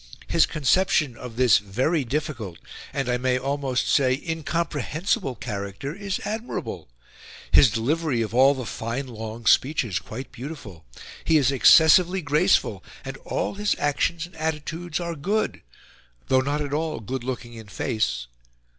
[0.25, 2.57] His conception of this very difficult,
[2.91, 6.87] and I may almost say incomprehensible, character is admirable;
[7.51, 10.85] his delivery of all the fine long speeches quite beautiful;
[11.23, 15.61] he is excessively graceful and all his actions and attitudes are good,
[16.29, 18.25] though not at all good looking in face...